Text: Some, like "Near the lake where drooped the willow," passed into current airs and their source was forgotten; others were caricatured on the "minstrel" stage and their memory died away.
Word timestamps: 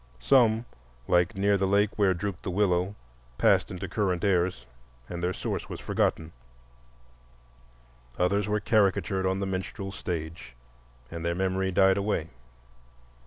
Some, 0.19 0.65
like 1.07 1.35
"Near 1.35 1.57
the 1.59 1.67
lake 1.67 1.91
where 1.95 2.15
drooped 2.15 2.41
the 2.41 2.49
willow," 2.49 2.95
passed 3.37 3.69
into 3.69 3.87
current 3.87 4.23
airs 4.23 4.65
and 5.07 5.21
their 5.21 5.31
source 5.31 5.69
was 5.69 5.79
forgotten; 5.79 6.31
others 8.17 8.47
were 8.47 8.59
caricatured 8.59 9.27
on 9.27 9.39
the 9.41 9.45
"minstrel" 9.45 9.91
stage 9.91 10.55
and 11.11 11.23
their 11.23 11.35
memory 11.35 11.71
died 11.71 11.97
away. 11.97 12.31